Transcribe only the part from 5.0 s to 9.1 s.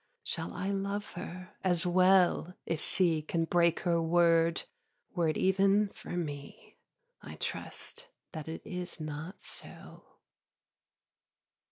were it even for me? I trust that it is